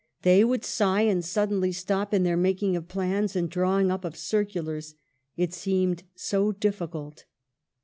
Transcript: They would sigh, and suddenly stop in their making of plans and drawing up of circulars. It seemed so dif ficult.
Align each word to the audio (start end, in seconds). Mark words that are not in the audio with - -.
They 0.23 0.43
would 0.43 0.65
sigh, 0.65 1.01
and 1.01 1.23
suddenly 1.23 1.71
stop 1.71 2.11
in 2.11 2.23
their 2.23 2.35
making 2.35 2.75
of 2.75 2.87
plans 2.87 3.35
and 3.35 3.47
drawing 3.47 3.91
up 3.91 4.03
of 4.03 4.15
circulars. 4.17 4.95
It 5.37 5.53
seemed 5.53 6.01
so 6.15 6.51
dif 6.53 6.79
ficult. 6.79 7.25